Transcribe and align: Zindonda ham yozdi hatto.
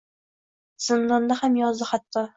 Zindonda 0.85 1.39
ham 1.43 1.61
yozdi 1.63 1.93
hatto. 1.95 2.29